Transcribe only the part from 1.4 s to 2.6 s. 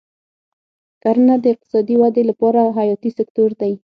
اقتصادي ودې لپاره